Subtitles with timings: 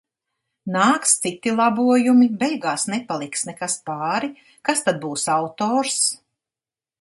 [0.75, 4.31] Nāks citi labojumi, beigās nepaliks nekas pāri,
[4.71, 6.01] kas tad būs autors?